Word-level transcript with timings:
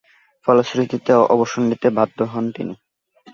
ফলশ্রুতিতে 0.47 1.11
অবসর 1.33 1.61
নিতে 1.69 1.87
বাধ্য 1.97 2.17
হন 2.31 2.45
তিনি। 2.55 2.73